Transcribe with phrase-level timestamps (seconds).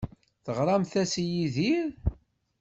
[0.45, 1.87] Teɣramt-as i Yidir?